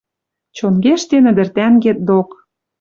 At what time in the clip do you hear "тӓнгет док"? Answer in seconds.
1.55-2.29